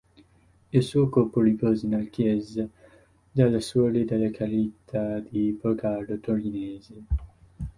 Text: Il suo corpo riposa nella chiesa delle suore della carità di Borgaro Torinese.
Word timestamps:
Il 0.73 0.81
suo 0.81 1.09
corpo 1.09 1.41
riposa 1.41 1.87
nella 1.87 2.05
chiesa 2.09 2.67
delle 3.31 3.61
suore 3.61 4.03
della 4.03 4.31
carità 4.31 5.19
di 5.19 5.51
Borgaro 5.61 6.17
Torinese. 6.19 7.03